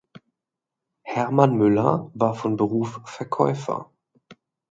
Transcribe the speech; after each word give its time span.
Hermann 1.03 1.57
Müller 1.59 2.09
war 2.15 2.33
von 2.33 2.55
Beruf 2.57 3.01
Verkäufer. 3.05 3.91